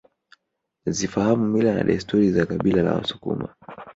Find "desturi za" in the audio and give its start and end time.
1.83-2.45